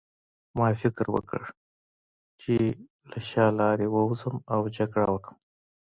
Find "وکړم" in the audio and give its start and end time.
5.11-5.37